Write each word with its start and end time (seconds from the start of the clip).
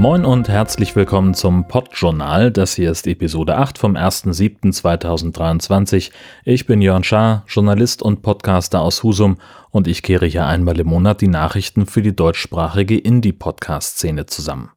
Moin 0.00 0.24
und 0.24 0.48
herzlich 0.48 0.96
willkommen 0.96 1.34
zum 1.34 1.68
Podjournal. 1.68 2.50
Das 2.50 2.74
hier 2.74 2.90
ist 2.90 3.06
Episode 3.06 3.58
8 3.58 3.76
vom 3.76 3.96
1.7.2023. 3.96 6.10
Ich 6.46 6.64
bin 6.64 6.80
Jörn 6.80 7.04
Schaar, 7.04 7.44
Journalist 7.46 8.00
und 8.00 8.22
Podcaster 8.22 8.80
aus 8.80 9.02
Husum 9.02 9.36
und 9.68 9.86
ich 9.86 10.02
kehre 10.02 10.24
hier 10.24 10.46
einmal 10.46 10.80
im 10.80 10.86
Monat 10.86 11.20
die 11.20 11.28
Nachrichten 11.28 11.84
für 11.84 12.00
die 12.00 12.16
deutschsprachige 12.16 12.96
Indie-Podcast-Szene 12.96 14.24
zusammen. 14.24 14.70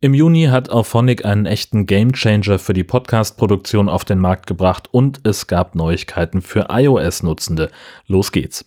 Im 0.00 0.12
Juni 0.12 0.48
hat 0.48 0.68
Auphonic 0.68 1.24
einen 1.24 1.46
echten 1.46 1.86
Gamechanger 1.86 2.58
für 2.58 2.74
die 2.74 2.84
Podcast-Produktion 2.84 3.88
auf 3.88 4.04
den 4.04 4.18
Markt 4.18 4.46
gebracht 4.46 4.92
und 4.92 5.26
es 5.26 5.46
gab 5.46 5.76
Neuigkeiten 5.76 6.42
für 6.42 6.66
iOS-Nutzende. 6.68 7.70
Los 8.06 8.32
geht's. 8.32 8.66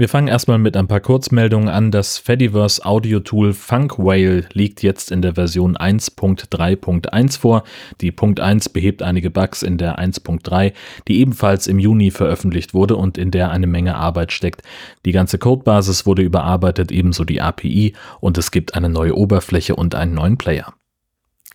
Wir 0.00 0.08
fangen 0.08 0.28
erstmal 0.28 0.56
mit 0.56 0.78
ein 0.78 0.88
paar 0.88 1.00
Kurzmeldungen 1.00 1.68
an. 1.68 1.90
Das 1.90 2.16
Fediverse 2.16 2.86
Audio 2.86 3.20
Tool 3.20 3.52
Funk 3.52 3.98
Whale 3.98 4.46
liegt 4.54 4.82
jetzt 4.82 5.12
in 5.12 5.20
der 5.20 5.34
Version 5.34 5.76
1.3.1 5.76 7.38
vor. 7.38 7.64
Die 8.00 8.10
Punkt 8.10 8.40
1 8.40 8.70
behebt 8.70 9.02
einige 9.02 9.28
Bugs 9.28 9.62
in 9.62 9.76
der 9.76 9.98
1.3, 9.98 10.72
die 11.06 11.20
ebenfalls 11.20 11.66
im 11.66 11.78
Juni 11.78 12.10
veröffentlicht 12.10 12.72
wurde 12.72 12.96
und 12.96 13.18
in 13.18 13.30
der 13.30 13.50
eine 13.50 13.66
Menge 13.66 13.96
Arbeit 13.96 14.32
steckt. 14.32 14.62
Die 15.04 15.12
ganze 15.12 15.36
Codebasis 15.36 16.06
wurde 16.06 16.22
überarbeitet, 16.22 16.90
ebenso 16.92 17.24
die 17.24 17.42
API 17.42 17.92
und 18.20 18.38
es 18.38 18.52
gibt 18.52 18.76
eine 18.76 18.88
neue 18.88 19.14
Oberfläche 19.14 19.76
und 19.76 19.94
einen 19.94 20.14
neuen 20.14 20.38
Player. 20.38 20.72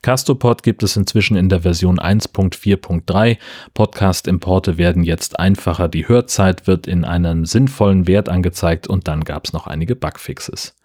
Castopod 0.05 0.61
gibt 0.61 0.83
es 0.83 0.95
inzwischen 0.95 1.35
in 1.35 1.49
der 1.49 1.61
Version 1.61 1.99
1.4.3. 1.99 3.37
Podcast-Importe 3.73 4.77
werden 4.77 5.03
jetzt 5.03 5.39
einfacher, 5.39 5.87
die 5.87 6.07
Hörzeit 6.07 6.67
wird 6.67 6.85
in 6.85 7.03
einem 7.03 7.47
sinnvollen 7.47 8.05
Wert 8.05 8.29
angezeigt 8.29 8.85
und 8.85 9.07
dann 9.07 9.23
gab 9.23 9.45
es 9.45 9.53
noch 9.53 9.65
einige 9.65 9.95
Bugfixes. 9.95 10.75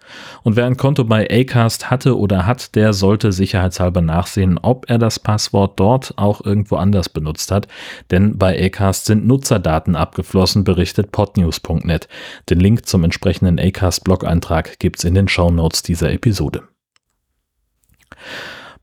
Und 0.41 0.55
wer 0.55 0.65
ein 0.65 0.75
Konto 0.75 1.03
bei 1.03 1.29
Acast 1.29 1.91
hatte 1.91 2.17
oder 2.17 2.47
hat, 2.47 2.73
der 2.73 2.93
sollte 2.93 3.31
sicherheitshalber 3.31 4.01
nachsehen, 4.01 4.57
ob 4.57 4.89
er 4.89 4.97
das 4.97 5.19
Passwort 5.19 5.79
dort 5.79 6.17
auch 6.17 6.43
irgendwo 6.43 6.77
anders 6.77 7.07
benutzt 7.07 7.51
hat, 7.51 7.67
denn 8.09 8.39
bei 8.39 8.59
Acast 8.59 9.05
sind 9.05 9.27
Nutzerdaten 9.27 9.95
abgeflossen, 9.95 10.63
berichtet 10.63 11.11
podnews.net. 11.11 12.07
Den 12.49 12.59
Link 12.59 12.87
zum 12.87 13.03
entsprechenden 13.03 13.59
Acast-Blog-Eintrag 13.59 14.79
gibt's 14.79 15.03
in 15.03 15.13
den 15.13 15.27
Shownotes 15.27 15.83
dieser 15.83 16.11
Episode. 16.11 16.63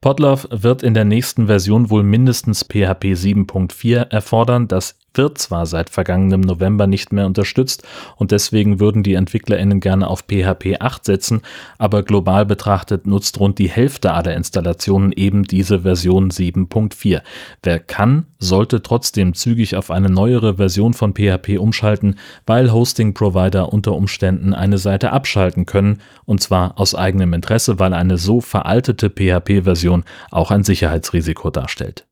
Podlove 0.01 0.47
wird 0.51 0.83
in 0.83 0.95
der 0.95 1.05
nächsten 1.05 1.47
Version 1.49 1.91
wohl 1.91 2.05
mindestens 2.05 2.63
PHP 2.63 3.15
7.4 3.15 4.11
erfordern. 4.11 4.69
Das 4.69 4.97
wird 5.19 5.37
zwar 5.39 5.67
seit 5.67 5.91
vergangenem 5.91 6.41
November 6.41 6.87
nicht 6.87 7.13
mehr 7.13 7.27
unterstützt 7.27 7.87
und 8.17 8.31
deswegen 8.31 8.81
würden 8.81 9.03
die 9.03 9.15
EntwicklerInnen 9.15 9.81
gerne 9.81 10.09
auf 10.09 10.21
PHP 10.21 10.77
8 10.81 11.05
setzen, 11.05 11.43
aber 11.77 12.03
global 12.03 12.47
betrachtet 12.47 13.07
nutzt 13.07 13.39
rund 13.39 13.59
die 13.59 13.69
Hälfte 13.69 14.15
aller 14.15 14.35
Installationen 14.35 15.13
eben 15.13 15.45
diese 15.45 15.81
Version 15.81 16.31
7.4. 16.31 17.21
Wer 17.63 17.79
kann, 17.81 18.27
sollte 18.39 18.83
trotzdem 18.83 19.35
zügig 19.35 19.77
auf 19.77 19.91
eine 19.91 20.09
neuere 20.09 20.55
Version 20.57 20.95
von 20.95 21.15
PHP 21.15 21.59
umschalten, 21.59 22.17
weil 22.47 22.73
Hosting-Provider 22.73 23.73
unter 23.73 23.95
Umständen 23.95 24.55
eine 24.55 24.79
Seite 24.79 25.13
abschalten 25.13 25.67
können, 25.67 26.01
und 26.25 26.41
zwar 26.41 26.79
aus 26.79 26.95
eigenem 26.95 27.33
Interesse, 27.35 27.79
weil 27.79 27.93
eine 27.93 28.17
so 28.17 28.41
veraltete 28.41 29.11
PHP-Version 29.11 30.05
auch 30.31 30.51
ein 30.51 30.63
Sicherheitsrisiko 30.65 31.51
darstellt. 31.51 32.08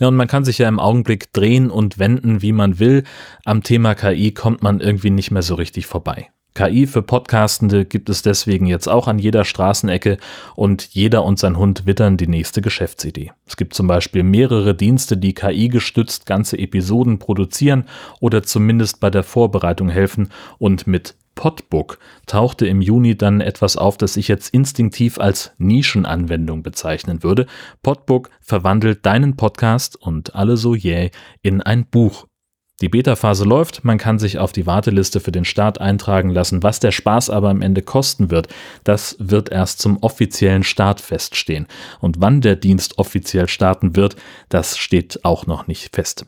Ja, 0.00 0.08
und 0.08 0.16
man 0.16 0.28
kann 0.28 0.44
sich 0.44 0.58
ja 0.58 0.68
im 0.68 0.78
Augenblick 0.78 1.32
drehen 1.32 1.70
und 1.70 1.98
wenden, 1.98 2.40
wie 2.40 2.52
man 2.52 2.78
will. 2.78 3.02
Am 3.44 3.64
Thema 3.64 3.94
KI 3.94 4.32
kommt 4.32 4.62
man 4.62 4.80
irgendwie 4.80 5.10
nicht 5.10 5.32
mehr 5.32 5.42
so 5.42 5.56
richtig 5.56 5.86
vorbei. 5.86 6.30
KI 6.54 6.86
für 6.86 7.02
Podcastende 7.02 7.84
gibt 7.84 8.08
es 8.08 8.22
deswegen 8.22 8.66
jetzt 8.66 8.88
auch 8.88 9.06
an 9.06 9.18
jeder 9.18 9.44
Straßenecke 9.44 10.18
und 10.56 10.82
jeder 10.82 11.24
und 11.24 11.38
sein 11.38 11.56
Hund 11.56 11.86
wittern 11.86 12.16
die 12.16 12.26
nächste 12.26 12.62
Geschäftsidee. 12.62 13.32
Es 13.46 13.56
gibt 13.56 13.74
zum 13.74 13.86
Beispiel 13.86 14.24
mehrere 14.24 14.74
Dienste, 14.74 15.16
die 15.16 15.34
KI 15.34 15.68
gestützt 15.68 16.26
ganze 16.26 16.58
Episoden 16.58 17.18
produzieren 17.20 17.84
oder 18.20 18.42
zumindest 18.42 18.98
bei 18.98 19.10
der 19.10 19.22
Vorbereitung 19.22 19.88
helfen 19.88 20.30
und 20.58 20.88
mit 20.88 21.14
Podbook 21.38 22.00
tauchte 22.26 22.66
im 22.66 22.82
Juni 22.82 23.16
dann 23.16 23.40
etwas 23.40 23.76
auf, 23.76 23.96
das 23.96 24.16
ich 24.16 24.26
jetzt 24.26 24.52
instinktiv 24.52 25.20
als 25.20 25.52
Nischenanwendung 25.58 26.64
bezeichnen 26.64 27.22
würde. 27.22 27.46
Podbook 27.80 28.30
verwandelt 28.40 29.06
deinen 29.06 29.36
Podcast 29.36 29.94
und 29.94 30.34
alle 30.34 30.56
so 30.56 30.74
jäh 30.74 31.12
in 31.40 31.62
ein 31.62 31.86
Buch. 31.86 32.26
Die 32.80 32.88
Beta-Phase 32.88 33.44
läuft, 33.44 33.84
man 33.84 33.98
kann 33.98 34.18
sich 34.18 34.38
auf 34.38 34.50
die 34.50 34.66
Warteliste 34.66 35.20
für 35.20 35.30
den 35.30 35.44
Start 35.44 35.80
eintragen 35.80 36.30
lassen. 36.30 36.64
Was 36.64 36.80
der 36.80 36.90
Spaß 36.90 37.30
aber 37.30 37.50
am 37.50 37.62
Ende 37.62 37.82
kosten 37.82 38.32
wird, 38.32 38.48
das 38.82 39.14
wird 39.20 39.48
erst 39.48 39.80
zum 39.80 39.98
offiziellen 39.98 40.64
Start 40.64 41.00
feststehen. 41.00 41.68
Und 42.00 42.20
wann 42.20 42.40
der 42.40 42.56
Dienst 42.56 42.98
offiziell 42.98 43.46
starten 43.46 43.94
wird, 43.94 44.16
das 44.48 44.76
steht 44.76 45.24
auch 45.24 45.46
noch 45.46 45.68
nicht 45.68 45.94
fest. 45.94 46.26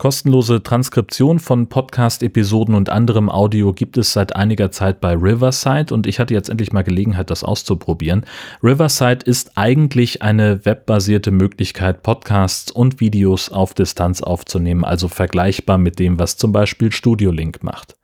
Kostenlose 0.00 0.62
Transkription 0.62 1.40
von 1.40 1.66
Podcast-Episoden 1.66 2.76
und 2.76 2.88
anderem 2.88 3.28
Audio 3.28 3.72
gibt 3.72 3.98
es 3.98 4.12
seit 4.12 4.36
einiger 4.36 4.70
Zeit 4.70 5.00
bei 5.00 5.14
Riverside 5.14 5.92
und 5.92 6.06
ich 6.06 6.20
hatte 6.20 6.34
jetzt 6.34 6.48
endlich 6.48 6.72
mal 6.72 6.84
Gelegenheit, 6.84 7.30
das 7.30 7.42
auszuprobieren. 7.42 8.24
Riverside 8.62 9.26
ist 9.26 9.58
eigentlich 9.58 10.22
eine 10.22 10.64
webbasierte 10.64 11.32
Möglichkeit, 11.32 12.04
Podcasts 12.04 12.70
und 12.70 13.00
Videos 13.00 13.50
auf 13.50 13.74
Distanz 13.74 14.22
aufzunehmen, 14.22 14.84
also 14.84 15.08
vergleichbar 15.08 15.78
mit 15.78 15.98
dem, 15.98 16.20
was 16.20 16.36
zum 16.36 16.52
Beispiel 16.52 16.92
Studio 16.92 17.32
Link 17.32 17.64
macht. 17.64 17.96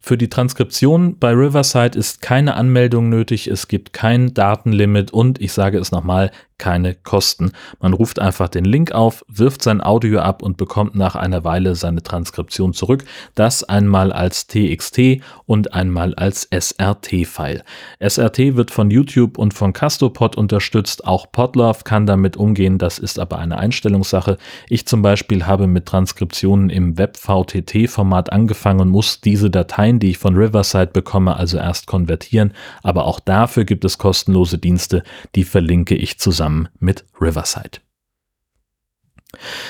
Für 0.00 0.18
die 0.18 0.28
Transkription 0.28 1.18
bei 1.18 1.32
Riverside 1.32 1.98
ist 1.98 2.20
keine 2.20 2.56
Anmeldung 2.56 3.08
nötig, 3.08 3.48
es 3.48 3.68
gibt 3.68 3.94
kein 3.94 4.34
Datenlimit 4.34 5.12
und 5.12 5.40
ich 5.40 5.52
sage 5.52 5.78
es 5.78 5.92
nochmal, 5.92 6.30
keine 6.58 6.94
Kosten. 6.94 7.52
Man 7.80 7.92
ruft 7.92 8.18
einfach 8.18 8.48
den 8.48 8.64
Link 8.64 8.92
auf, 8.92 9.24
wirft 9.28 9.62
sein 9.62 9.80
Audio 9.80 10.20
ab 10.20 10.42
und 10.42 10.56
bekommt 10.56 10.96
nach 10.96 11.14
einer 11.14 11.44
Weile 11.44 11.74
seine 11.76 12.02
Transkription 12.02 12.74
zurück. 12.74 13.04
Das 13.34 13.64
einmal 13.64 14.12
als 14.12 14.48
TXT 14.48 15.22
und 15.46 15.72
einmal 15.72 16.14
als 16.14 16.48
SRT-File. 16.50 17.62
SRT 18.00 18.56
wird 18.56 18.70
von 18.72 18.90
YouTube 18.90 19.38
und 19.38 19.54
von 19.54 19.72
Castopod 19.72 20.36
unterstützt. 20.36 21.06
Auch 21.06 21.30
Podlove 21.30 21.84
kann 21.84 22.06
damit 22.06 22.36
umgehen. 22.36 22.78
Das 22.78 22.98
ist 22.98 23.18
aber 23.18 23.38
eine 23.38 23.58
Einstellungssache. 23.58 24.36
Ich 24.68 24.86
zum 24.86 25.02
Beispiel 25.02 25.46
habe 25.46 25.68
mit 25.68 25.86
Transkriptionen 25.86 26.70
im 26.70 26.98
WebVTT-Format 26.98 28.32
angefangen 28.32 28.80
und 28.80 28.88
muss 28.88 29.20
diese 29.20 29.50
Dateien, 29.50 30.00
die 30.00 30.10
ich 30.10 30.18
von 30.18 30.36
Riverside 30.36 30.88
bekomme, 30.88 31.36
also 31.36 31.58
erst 31.58 31.86
konvertieren. 31.86 32.52
Aber 32.82 33.04
auch 33.04 33.20
dafür 33.20 33.64
gibt 33.64 33.84
es 33.84 33.98
kostenlose 33.98 34.58
Dienste. 34.58 35.04
Die 35.36 35.44
verlinke 35.44 35.94
ich 35.94 36.18
zusammen 36.18 36.47
zusammen 36.48 36.68
mit 36.78 37.04
Riverside. 37.20 37.80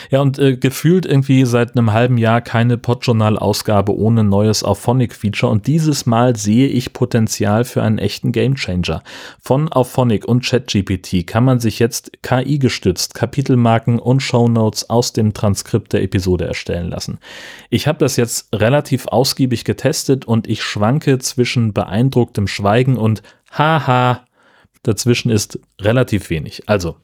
Ja, 0.08 0.20
und 0.20 0.38
äh, 0.38 0.56
gefühlt 0.56 1.04
irgendwie 1.04 1.44
seit 1.44 1.76
einem 1.76 1.92
halben 1.92 2.16
Jahr 2.16 2.40
keine 2.40 2.78
Podjournal-Ausgabe 2.78 3.94
ohne 3.94 4.22
neues 4.22 4.62
Auphonic-Feature 4.62 5.50
und 5.50 5.66
dieses 5.66 6.06
Mal 6.06 6.36
sehe 6.36 6.68
ich 6.68 6.92
Potenzial 6.92 7.64
für 7.64 7.82
einen 7.82 7.98
echten 7.98 8.30
Gamechanger. 8.30 9.02
Von 9.40 9.68
Auphonic 9.68 10.26
und 10.26 10.44
ChatGPT 10.44 11.26
kann 11.26 11.42
man 11.44 11.58
sich 11.58 11.80
jetzt 11.80 12.22
KI-gestützt 12.22 13.14
Kapitelmarken 13.14 13.98
und 13.98 14.22
Shownotes 14.22 14.88
aus 14.88 15.12
dem 15.12 15.34
Transkript 15.34 15.92
der 15.92 16.04
Episode 16.04 16.46
erstellen 16.46 16.88
lassen. 16.88 17.18
Ich 17.68 17.88
habe 17.88 17.98
das 17.98 18.16
jetzt 18.16 18.54
relativ 18.54 19.08
ausgiebig 19.08 19.64
getestet 19.64 20.24
und 20.24 20.46
ich 20.46 20.62
schwanke 20.62 21.18
zwischen 21.18 21.72
beeindrucktem 21.72 22.46
Schweigen 22.46 22.96
und 22.96 23.22
Haha, 23.50 24.27
Dazwischen 24.88 25.30
ist 25.30 25.60
relativ 25.82 26.30
wenig. 26.30 26.62
Also, 26.66 26.96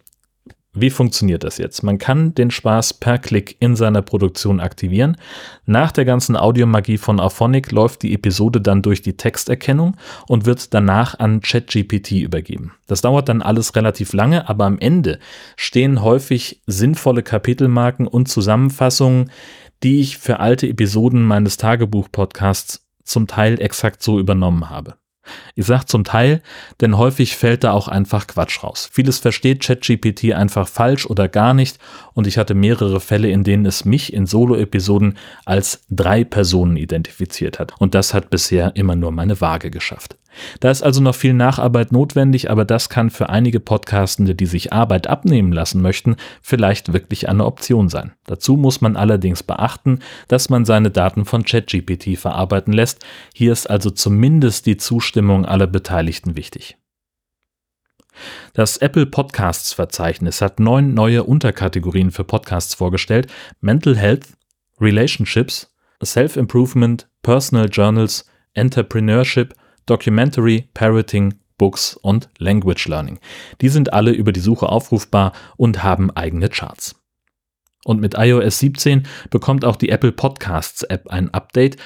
wie 0.73 0.89
funktioniert 0.89 1.45
das 1.45 1.59
jetzt? 1.59 1.83
Man 1.83 1.99
kann 1.99 2.35
den 2.35 2.51
Spaß 2.51 2.95
per 2.95 3.19
Klick 3.19 3.57
in 3.61 3.77
seiner 3.77 4.01
Produktion 4.01 4.59
aktivieren. 4.59 5.19
Nach 5.67 5.93
der 5.93 6.07
ganzen 6.07 6.35
Audiomagie 6.35 6.97
von 6.97 7.21
Auphonic 7.21 7.73
läuft 7.73 8.03
die 8.03 8.15
Episode 8.15 8.63
dann 8.63 8.81
durch 8.81 9.03
die 9.03 9.19
Texterkennung 9.19 9.99
und 10.27 10.47
wird 10.47 10.73
danach 10.73 11.19
an 11.19 11.43
ChatGPT 11.43 12.13
übergeben. 12.13 12.73
Das 12.87 13.03
dauert 13.03 13.29
dann 13.29 13.43
alles 13.43 13.77
relativ 13.77 14.15
lange, 14.15 14.49
aber 14.49 14.65
am 14.65 14.79
Ende 14.79 15.19
stehen 15.57 16.01
häufig 16.01 16.63
sinnvolle 16.67 17.23
Kapitelmarken 17.23 18.07
und 18.07 18.31
Zusammenfassungen, 18.31 19.31
die 19.83 20.01
ich 20.01 20.17
für 20.17 20.41
alte 20.41 20.67
Episoden 20.67 21.23
meines 21.23 21.59
Tagebuch-Podcasts 21.59 22.87
zum 23.05 23.27
Teil 23.27 23.61
exakt 23.61 24.03
so 24.03 24.19
übernommen 24.19 24.71
habe. 24.71 24.95
Ich 25.55 25.67
sage 25.67 25.87
zum 25.87 26.05
Teil, 26.05 26.43
denn 26.81 26.99
häufig 26.99 27.37
fällt 27.37 27.65
da 27.65 27.73
auch 27.73 27.89
einfach 27.89 28.27
Quatsch 28.27 28.63
raus. 28.63 28.89
Vieles 28.93 29.19
versteht 29.19 29.63
ChatGPT 29.63 30.33
einfach 30.35 30.69
falsch 30.69 31.07
oder 31.07 31.29
gar 31.29 31.55
nicht 31.55 31.79
und 32.13 32.27
ich 32.27 32.39
hatte 32.39 32.55
mehrere 32.55 33.01
Fälle, 33.01 33.29
in 33.29 33.45
denen 33.45 33.67
es 33.67 33.85
mich 33.85 34.13
in 34.13 34.27
Solo-Episoden 34.27 35.17
als 35.45 35.85
drei 35.91 36.25
Personen 36.25 36.77
identifiziert 36.77 37.59
hat. 37.59 37.73
Und 37.79 37.95
das 37.95 38.15
hat 38.15 38.31
bisher 38.31 38.77
immer 38.77 38.97
nur 38.97 39.11
meine 39.11 39.41
Waage 39.41 39.71
geschafft. 39.71 40.17
Da 40.61 40.71
ist 40.71 40.83
also 40.83 41.01
noch 41.01 41.15
viel 41.15 41.35
Nacharbeit 41.35 41.93
notwendig, 41.93 42.51
aber 42.51 42.65
das 42.65 42.89
kann 42.89 43.11
für 43.11 43.29
einige 43.29 43.61
Podcastende, 43.61 44.35
die 44.35 44.47
sich 44.47 44.73
Arbeit 44.73 45.07
abnehmen 45.07 45.53
lassen 45.53 45.83
möchten, 45.83 46.17
vielleicht 46.43 46.93
wirklich 46.93 47.29
eine 47.29 47.45
Option 47.45 47.89
sein. 47.89 48.13
Dazu 48.27 48.57
muss 48.57 48.81
man 48.81 48.97
allerdings 48.97 49.43
beachten, 49.43 50.01
dass 50.29 50.49
man 50.49 50.65
seine 50.65 50.91
Daten 50.91 51.25
von 51.25 51.45
ChatGPT 51.45 52.19
verarbeiten 52.19 52.73
lässt. 52.73 53.05
Hier 53.35 53.53
ist 53.53 53.69
also 53.69 53.91
zumindest 53.91 54.67
die 54.67 54.77
Zustimmung 54.77 55.45
aller 55.47 55.67
Beteiligten 55.67 56.37
wichtig. 56.37 56.77
Das 58.53 58.77
Apple 58.77 59.07
Podcasts 59.07 59.73
Verzeichnis 59.73 60.41
hat 60.41 60.61
neun 60.61 60.95
neue 60.95 61.25
Unterkategorien 61.25 62.13
für 62.13 62.25
Podcasts 62.25 62.75
vorgestellt. 62.75 63.27
Mental 63.61 63.97
Health, 63.97 64.29
Relationships, 64.81 65.75
Self-Improvement, 66.03 67.09
Personal 67.23 67.69
Journals, 67.69 68.27
Entrepreneurship, 68.53 69.55
Documentary, 69.87 70.69
Parroting, 70.75 71.35
Books 71.59 71.95
und 71.95 72.29
Language 72.39 72.89
Learning. 72.89 73.19
Die 73.61 73.69
sind 73.69 73.93
alle 73.93 74.11
über 74.11 74.33
die 74.33 74.41
Suche 74.41 74.69
aufrufbar 74.69 75.33
und 75.57 75.83
haben 75.83 76.11
eigene 76.11 76.49
Charts. 76.49 76.97
Und 77.85 78.01
mit 78.01 78.15
iOS 78.17 78.59
17 78.59 79.07
bekommt 79.31 79.65
auch 79.65 79.77
die 79.77 79.91
Apple 79.91 80.13
Podcasts 80.13 80.83
App 80.85 81.09
ein 81.09 81.33
Update. 81.33 81.77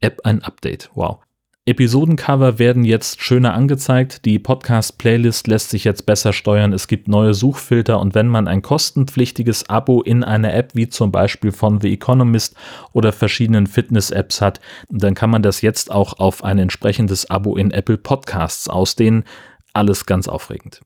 App 0.00 0.20
ein 0.24 0.42
Update, 0.42 0.90
wow. 0.94 1.25
Episodencover 1.68 2.60
werden 2.60 2.84
jetzt 2.84 3.20
schöner 3.20 3.52
angezeigt, 3.52 4.24
die 4.24 4.38
Podcast-Playlist 4.38 5.48
lässt 5.48 5.70
sich 5.70 5.82
jetzt 5.82 6.06
besser 6.06 6.32
steuern, 6.32 6.72
es 6.72 6.86
gibt 6.86 7.08
neue 7.08 7.34
Suchfilter 7.34 7.98
und 7.98 8.14
wenn 8.14 8.28
man 8.28 8.46
ein 8.46 8.62
kostenpflichtiges 8.62 9.68
Abo 9.68 10.00
in 10.00 10.22
einer 10.22 10.54
App 10.54 10.76
wie 10.76 10.88
zum 10.88 11.10
Beispiel 11.10 11.50
von 11.50 11.80
The 11.80 11.92
Economist 11.92 12.54
oder 12.92 13.12
verschiedenen 13.12 13.66
Fitness-Apps 13.66 14.40
hat, 14.40 14.60
dann 14.90 15.14
kann 15.14 15.30
man 15.30 15.42
das 15.42 15.60
jetzt 15.60 15.90
auch 15.90 16.20
auf 16.20 16.44
ein 16.44 16.60
entsprechendes 16.60 17.28
Abo 17.30 17.56
in 17.56 17.72
Apple 17.72 17.98
Podcasts 17.98 18.68
ausdehnen. 18.68 19.24
Alles 19.72 20.06
ganz 20.06 20.28
aufregend. 20.28 20.82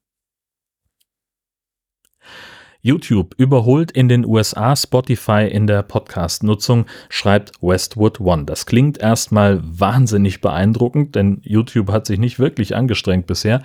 YouTube 2.82 3.35
überholt 3.37 3.91
in 3.91 4.09
den 4.09 4.25
USA 4.25 4.75
Spotify 4.75 5.49
in 5.50 5.67
der 5.67 5.82
Podcast-Nutzung, 5.82 6.87
schreibt 7.09 7.53
Westwood 7.61 8.21
One. 8.21 8.44
Das 8.44 8.67
klingt 8.67 8.99
erstmal 8.99 9.61
wahnsinnig 9.62 10.41
beeindruckend, 10.41 11.15
denn 11.15 11.41
YouTube 11.43 11.91
hat 11.91 12.06
sich 12.06 12.19
nicht 12.19 12.38
wirklich 12.38 12.75
angestrengt 12.77 13.27
bisher, 13.27 13.62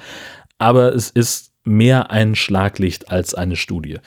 aber 0.57 0.93
es 0.93 1.09
ist 1.09 1.53
mehr 1.63 2.11
ein 2.11 2.35
Schlaglicht 2.35 3.11
als 3.11 3.33
eine 3.33 3.55
Studie. 3.55 3.99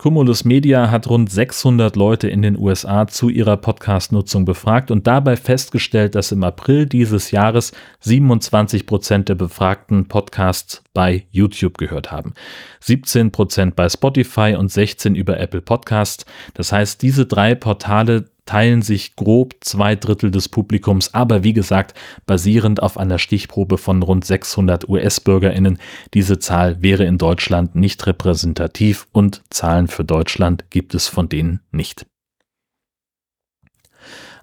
Cumulus 0.00 0.44
Media 0.44 0.92
hat 0.92 1.08
rund 1.10 1.28
600 1.28 1.96
Leute 1.96 2.28
in 2.28 2.40
den 2.40 2.56
USA 2.56 3.08
zu 3.08 3.28
ihrer 3.28 3.56
Podcast-Nutzung 3.56 4.44
befragt 4.44 4.92
und 4.92 5.08
dabei 5.08 5.34
festgestellt, 5.36 6.14
dass 6.14 6.30
im 6.30 6.44
April 6.44 6.86
dieses 6.86 7.32
Jahres 7.32 7.72
27 7.98 8.86
Prozent 8.86 9.28
der 9.28 9.34
befragten 9.34 10.06
Podcasts 10.06 10.84
bei 10.94 11.26
YouTube 11.32 11.78
gehört 11.78 12.12
haben. 12.12 12.34
17 12.78 13.32
Prozent 13.32 13.74
bei 13.74 13.88
Spotify 13.88 14.54
und 14.56 14.70
16 14.70 15.16
über 15.16 15.40
Apple 15.40 15.62
Podcasts. 15.62 16.24
Das 16.54 16.70
heißt, 16.70 17.02
diese 17.02 17.26
drei 17.26 17.56
Portale 17.56 18.30
teilen 18.48 18.80
sich 18.80 19.14
grob 19.14 19.56
zwei 19.60 19.94
Drittel 19.94 20.30
des 20.30 20.48
Publikums, 20.48 21.12
aber 21.12 21.44
wie 21.44 21.52
gesagt, 21.52 21.92
basierend 22.24 22.82
auf 22.82 22.96
einer 22.96 23.18
Stichprobe 23.18 23.76
von 23.76 24.02
rund 24.02 24.24
600 24.24 24.88
US-Bürgerinnen. 24.88 25.78
Diese 26.14 26.38
Zahl 26.38 26.80
wäre 26.80 27.04
in 27.04 27.18
Deutschland 27.18 27.74
nicht 27.74 28.06
repräsentativ 28.06 29.06
und 29.12 29.42
Zahlen 29.50 29.86
für 29.86 30.04
Deutschland 30.04 30.64
gibt 30.70 30.94
es 30.94 31.08
von 31.08 31.28
denen 31.28 31.60
nicht. 31.72 32.06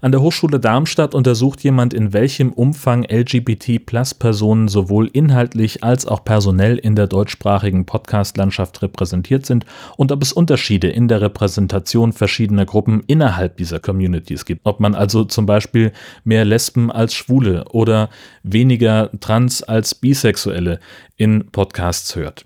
An 0.05 0.11
der 0.11 0.21
Hochschule 0.21 0.59
Darmstadt 0.59 1.15
untersucht 1.15 1.63
jemand, 1.63 1.91
in 1.91 2.13
welchem 2.13 2.53
Umfang 2.53 3.07
LGBT-Plus-Personen 3.09 4.67
sowohl 4.67 5.09
inhaltlich 5.11 5.83
als 5.83 6.05
auch 6.05 6.23
personell 6.23 6.77
in 6.77 6.95
der 6.95 7.07
deutschsprachigen 7.07 7.87
Podcast-Landschaft 7.87 8.83
repräsentiert 8.83 9.47
sind 9.47 9.65
und 9.97 10.11
ob 10.11 10.21
es 10.21 10.31
Unterschiede 10.31 10.89
in 10.89 11.07
der 11.07 11.21
Repräsentation 11.21 12.13
verschiedener 12.13 12.67
Gruppen 12.67 13.01
innerhalb 13.07 13.57
dieser 13.57 13.79
Communities 13.79 14.45
gibt. 14.45 14.61
Ob 14.65 14.79
man 14.79 14.93
also 14.93 15.23
zum 15.23 15.47
Beispiel 15.47 15.91
mehr 16.23 16.45
Lesben 16.45 16.91
als 16.91 17.15
Schwule 17.15 17.65
oder 17.71 18.11
weniger 18.43 19.09
Trans 19.21 19.63
als 19.63 19.95
Bisexuelle 19.95 20.79
in 21.17 21.49
Podcasts 21.49 22.15
hört. 22.15 22.45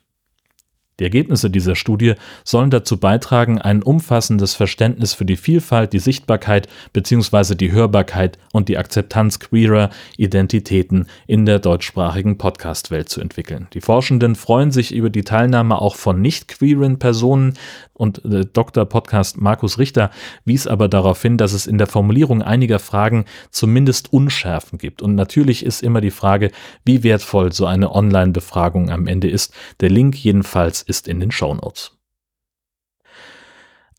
Die 0.99 1.03
Ergebnisse 1.03 1.49
dieser 1.49 1.75
Studie 1.75 2.15
sollen 2.43 2.69
dazu 2.69 2.97
beitragen, 2.97 3.59
ein 3.59 3.81
umfassendes 3.81 4.53
Verständnis 4.53 5.13
für 5.13 5.25
die 5.25 5.37
Vielfalt, 5.37 5.93
die 5.93 5.99
Sichtbarkeit 5.99 6.67
bzw. 6.93 7.55
die 7.55 7.71
Hörbarkeit 7.71 8.37
und 8.51 8.69
die 8.69 8.77
Akzeptanz 8.77 9.39
queerer 9.39 9.89
Identitäten 10.17 11.07
in 11.25 11.45
der 11.45 11.59
deutschsprachigen 11.59 12.37
Podcast-Welt 12.37 13.09
zu 13.09 13.21
entwickeln. 13.21 13.67
Die 13.73 13.81
Forschenden 13.81 14.35
freuen 14.35 14.71
sich 14.71 14.93
über 14.93 15.09
die 15.09 15.23
Teilnahme 15.23 15.81
auch 15.81 15.95
von 15.95 16.21
nicht-queeren 16.21 16.99
Personen 16.99 17.53
und 17.99 18.23
äh, 18.23 18.45
Dr. 18.45 18.85
Podcast 18.85 19.39
Markus 19.39 19.77
Richter 19.77 20.09
wies 20.45 20.67
aber 20.67 20.87
darauf 20.87 21.21
hin, 21.21 21.37
dass 21.37 21.51
es 21.51 21.67
in 21.67 21.77
der 21.77 21.87
Formulierung 21.87 22.41
einiger 22.41 22.79
Fragen 22.79 23.25
zumindest 23.51 24.13
Unschärfen 24.13 24.79
gibt. 24.79 25.01
Und 25.01 25.15
natürlich 25.15 25.65
ist 25.65 25.83
immer 25.83 25.99
die 25.99 26.09
Frage, 26.09 26.51
wie 26.85 27.03
wertvoll 27.03 27.51
so 27.51 27.65
eine 27.65 27.93
Online-Befragung 27.93 28.89
am 28.89 29.05
Ende 29.05 29.29
ist. 29.29 29.53
Der 29.81 29.89
Link 29.89 30.15
jedenfalls 30.15 30.81
ist 30.89 31.07
in 31.07 31.19
den 31.19 31.31
Shownotes. 31.31 31.99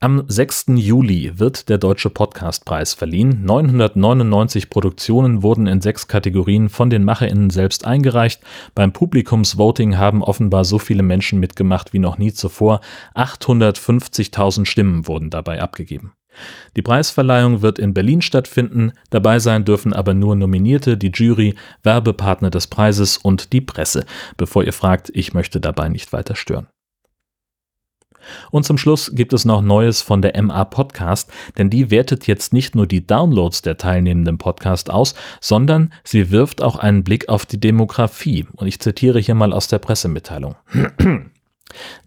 Am 0.03 0.25
6. 0.27 0.69
Juli 0.77 1.39
wird 1.39 1.69
der 1.69 1.77
Deutsche 1.77 2.09
Podcastpreis 2.09 2.95
verliehen. 2.95 3.45
999 3.45 4.71
Produktionen 4.71 5.43
wurden 5.43 5.67
in 5.67 5.83
sechs 5.83 6.09
Kategorien 6.09 6.71
von 6.71 6.89
den 6.89 7.05
MacherInnen 7.05 7.51
selbst 7.51 7.85
eingereicht. 7.85 8.41
Beim 8.75 8.95
Publikumsvoting 8.95 9.99
haben 9.99 10.23
offenbar 10.23 10.65
so 10.65 10.79
viele 10.79 11.03
Menschen 11.03 11.39
mitgemacht 11.39 11.93
wie 11.93 11.99
noch 11.99 12.17
nie 12.17 12.33
zuvor. 12.33 12.81
850.000 13.15 14.65
Stimmen 14.65 15.07
wurden 15.07 15.29
dabei 15.29 15.61
abgegeben. 15.61 16.15
Die 16.77 16.83
Preisverleihung 16.83 17.61
wird 17.61 17.79
in 17.79 17.93
Berlin 17.93 18.23
stattfinden. 18.23 18.93
Dabei 19.11 19.39
sein 19.39 19.67
dürfen 19.67 19.93
aber 19.93 20.15
nur 20.15 20.35
Nominierte, 20.35 20.97
die 20.97 21.13
Jury, 21.13 21.57
Werbepartner 21.83 22.49
des 22.49 22.69
Preises 22.69 23.19
und 23.19 23.53
die 23.53 23.61
Presse. 23.61 24.07
Bevor 24.39 24.65
ihr 24.65 24.73
fragt, 24.73 25.11
ich 25.13 25.35
möchte 25.35 25.61
dabei 25.61 25.91
nicht 25.91 26.15
weiter 26.15 26.37
stören. 26.37 26.69
Und 28.51 28.65
zum 28.65 28.79
Schluss 28.79 29.13
gibt 29.15 29.33
es 29.33 29.45
noch 29.45 29.63
Neues 29.63 30.03
von 30.03 30.23
der 30.23 30.41
MA 30.43 30.65
Podcast, 30.65 31.31
denn 31.59 31.71
die 31.71 31.91
wertet 31.91 32.27
jetzt 32.27 32.53
nicht 32.53 32.75
nur 32.75 32.87
die 32.87 33.07
Downloads 33.07 33.63
der 33.63 33.77
teilnehmenden 33.77 34.39
Podcast 34.39 34.91
aus, 34.91 35.15
sondern 35.41 35.93
sie 36.05 36.31
wirft 36.31 36.63
auch 36.63 36.77
einen 36.77 37.05
Blick 37.05 37.29
auf 37.29 37.47
die 37.47 37.61
Demografie. 37.61 38.47
Und 38.57 38.67
ich 38.67 38.81
zitiere 38.81 39.19
hier 39.19 39.35
mal 39.35 39.53
aus 39.53 39.69
der 39.69 39.79
Pressemitteilung. 39.79 40.57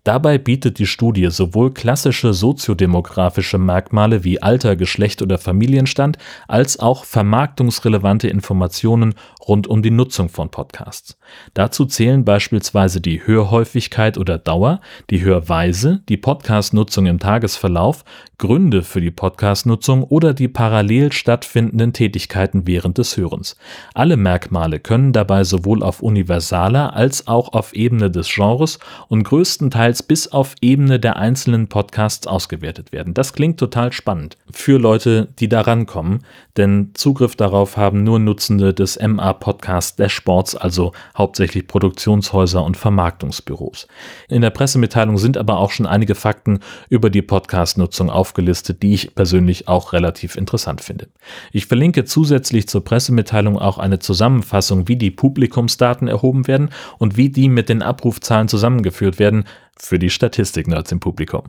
Dabei 0.03 0.37
bietet 0.37 0.79
die 0.79 0.85
Studie 0.85 1.29
sowohl 1.31 1.73
klassische 1.73 2.33
soziodemografische 2.33 3.57
Merkmale 3.57 4.25
wie 4.25 4.41
Alter, 4.41 4.75
Geschlecht 4.75 5.21
oder 5.21 5.37
Familienstand 5.37 6.17
als 6.49 6.77
auch 6.77 7.05
vermarktungsrelevante 7.05 8.27
Informationen 8.27 9.15
rund 9.47 9.65
um 9.67 9.81
die 9.81 9.91
Nutzung 9.91 10.27
von 10.27 10.49
Podcasts. 10.49 11.17
Dazu 11.53 11.85
zählen 11.85 12.25
beispielsweise 12.25 12.99
die 12.99 13.25
Hörhäufigkeit 13.25 14.17
oder 14.17 14.37
Dauer, 14.37 14.81
die 15.09 15.23
Hörweise, 15.23 16.01
die 16.09 16.17
Podcast-Nutzung 16.17 17.05
im 17.05 17.19
Tagesverlauf, 17.19 18.03
Gründe 18.37 18.83
für 18.83 18.99
die 18.99 19.11
Podcast-Nutzung 19.11 20.03
oder 20.03 20.33
die 20.33 20.49
parallel 20.49 21.13
stattfindenden 21.13 21.93
Tätigkeiten 21.93 22.67
während 22.67 22.97
des 22.97 23.15
Hörens. 23.15 23.55
Alle 23.93 24.17
Merkmale 24.17 24.81
können 24.81 25.13
dabei 25.13 25.45
sowohl 25.45 25.81
auf 25.81 26.01
universaler 26.01 26.93
als 26.93 27.27
auch 27.27 27.53
auf 27.53 27.73
Ebene 27.73 28.11
des 28.11 28.27
Genres 28.27 28.79
und 29.07 29.23
größtenteils 29.23 29.52
größtenteils 29.53 30.01
bis 30.01 30.31
auf 30.31 30.55
Ebene 30.61 30.99
der 30.99 31.17
einzelnen 31.17 31.67
Podcasts 31.67 32.25
ausgewertet 32.25 32.91
werden. 32.91 33.13
Das 33.13 33.33
klingt 33.33 33.59
total 33.59 33.93
spannend 33.93 34.35
für 34.51 34.79
Leute, 34.79 35.27
die 35.39 35.47
da 35.47 35.61
rankommen, 35.61 36.23
denn 36.57 36.89
Zugriff 36.95 37.35
darauf 37.35 37.77
haben 37.77 38.03
nur 38.03 38.17
Nutzende 38.17 38.73
des 38.73 38.99
MA 38.99 39.33
Podcast 39.33 39.99
Dashboards, 39.99 40.55
also 40.55 40.91
hauptsächlich 41.15 41.67
Produktionshäuser 41.67 42.63
und 42.63 42.77
Vermarktungsbüros. 42.77 43.87
In 44.27 44.41
der 44.41 44.49
Pressemitteilung 44.49 45.17
sind 45.17 45.37
aber 45.37 45.59
auch 45.59 45.69
schon 45.69 45.85
einige 45.85 46.15
Fakten 46.15 46.59
über 46.89 47.11
die 47.11 47.21
Podcast-Nutzung 47.21 48.09
aufgelistet, 48.09 48.81
die 48.81 48.93
ich 48.93 49.13
persönlich 49.13 49.67
auch 49.67 49.93
relativ 49.93 50.35
interessant 50.35 50.81
finde. 50.81 51.09
Ich 51.51 51.67
verlinke 51.67 52.05
zusätzlich 52.05 52.67
zur 52.67 52.83
Pressemitteilung 52.83 53.59
auch 53.59 53.77
eine 53.77 53.99
Zusammenfassung, 53.99 54.87
wie 54.87 54.95
die 54.95 55.11
Publikumsdaten 55.11 56.07
erhoben 56.07 56.47
werden 56.47 56.69
und 56.97 57.17
wie 57.17 57.29
die 57.29 57.49
mit 57.49 57.69
den 57.69 57.83
Abrufzahlen 57.83 58.47
zusammengeführt 58.47 59.19
werden, 59.19 59.42
für 59.77 59.99
die 59.99 60.09
Statistik-Nerds 60.09 60.91
im 60.91 60.99
Publikum. 60.99 61.43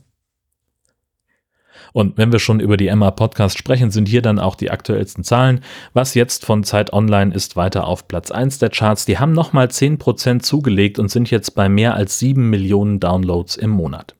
Und 1.93 2.19
wenn 2.19 2.33
wir 2.33 2.41
schon 2.41 2.59
über 2.59 2.77
die 2.77 2.89
Emma 2.89 3.13
Podcast 3.13 3.57
sprechen, 3.57 3.93
sind 3.93 4.09
hier 4.09 4.21
dann 4.21 4.41
auch 4.41 4.57
die 4.57 4.73
aktuellsten 4.73 5.23
Zahlen. 5.23 5.61
Was 5.93 6.15
jetzt 6.15 6.45
von 6.45 6.65
Zeit 6.65 6.93
Online 6.93 7.33
ist 7.33 7.55
weiter 7.55 7.87
auf 7.87 8.09
Platz 8.09 8.33
1 8.33 8.59
der 8.59 8.71
Charts. 8.71 9.05
Die 9.05 9.19
haben 9.19 9.33
nochmal 9.33 9.67
10% 9.67 10.41
zugelegt 10.41 10.99
und 10.99 11.09
sind 11.09 11.31
jetzt 11.31 11.55
bei 11.55 11.69
mehr 11.69 11.95
als 11.95 12.19
7 12.19 12.51
Millionen 12.51 12.99
Downloads 12.99 13.57
im 13.57 13.71
Monat. 13.71 14.17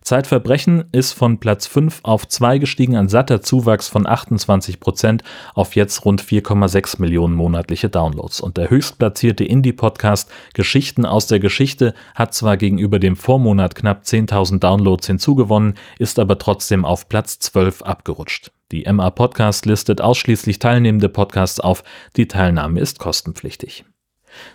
Zeitverbrechen 0.00 0.84
ist 0.92 1.12
von 1.12 1.38
Platz 1.38 1.66
5 1.66 2.00
auf 2.02 2.26
2 2.26 2.58
gestiegen, 2.58 2.96
ein 2.96 3.08
satter 3.08 3.42
Zuwachs 3.42 3.88
von 3.88 4.06
28 4.06 4.80
Prozent 4.80 5.22
auf 5.54 5.76
jetzt 5.76 6.04
rund 6.04 6.22
4,6 6.22 7.00
Millionen 7.00 7.34
monatliche 7.34 7.88
Downloads. 7.88 8.40
Und 8.40 8.56
der 8.56 8.70
höchstplatzierte 8.70 9.44
Indie-Podcast 9.44 10.30
Geschichten 10.54 11.06
aus 11.06 11.26
der 11.26 11.40
Geschichte 11.40 11.94
hat 12.14 12.34
zwar 12.34 12.56
gegenüber 12.56 12.98
dem 12.98 13.16
Vormonat 13.16 13.74
knapp 13.74 14.02
10.000 14.04 14.58
Downloads 14.58 15.06
hinzugewonnen, 15.06 15.74
ist 15.98 16.18
aber 16.18 16.38
trotzdem 16.38 16.84
auf 16.84 17.08
Platz 17.08 17.38
12 17.38 17.82
abgerutscht. 17.82 18.52
Die 18.72 18.90
MA 18.90 19.10
Podcast 19.10 19.66
listet 19.66 20.00
ausschließlich 20.00 20.58
teilnehmende 20.58 21.10
Podcasts 21.10 21.60
auf. 21.60 21.84
Die 22.16 22.26
Teilnahme 22.26 22.80
ist 22.80 22.98
kostenpflichtig. 22.98 23.84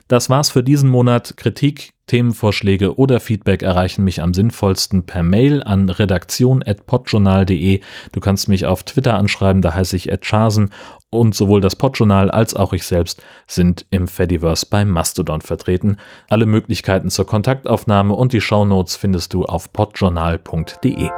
Das 0.08 0.30
war's 0.30 0.50
für 0.50 0.64
diesen 0.64 0.90
Monat. 0.90 1.38
Kritik, 1.38 1.94
Themenvorschläge 2.08 2.98
oder 2.98 3.20
Feedback 3.20 3.64
erreichen 3.64 4.04
mich 4.04 4.22
am 4.22 4.34
sinnvollsten 4.34 5.06
per 5.06 5.24
Mail 5.24 5.62
an 5.64 5.90
redaktion.podjournal.de. 5.90 7.82
Du 8.12 8.20
kannst 8.20 8.48
mich 8.48 8.66
auf 8.66 8.84
Twitter 8.84 9.16
anschreiben, 9.16 9.62
da 9.62 9.74
heiße 9.74 9.96
ich 9.96 10.10
Chasen 10.22 10.72
und 11.10 11.36
sowohl 11.36 11.62
das 11.62 11.76
Podjournal 11.76 12.32
als 12.32 12.54
auch 12.54 12.74
ich 12.74 12.84
selbst 12.84 13.22
sind 13.46 13.86
im 13.90 14.08
Fediverse 14.08 14.66
beim 14.70 14.90
Mastodon 14.90 15.42
vertreten. 15.42 15.98
Alle 16.30 16.46
Möglichkeiten 16.46 17.10
zur 17.10 17.28
Kontaktaufnahme 17.28 18.14
und 18.14 18.34
die 18.34 18.42
Shownotes 18.42 18.96
findest 18.96 19.34
du 19.34 19.44
auf 19.46 19.72
podjournal.de. 19.72 21.10